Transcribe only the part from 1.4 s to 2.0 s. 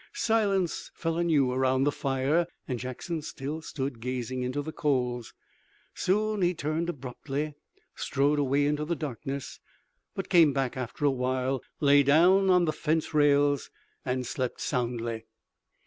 around the